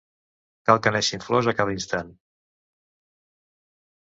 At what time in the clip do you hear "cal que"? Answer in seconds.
0.69-0.93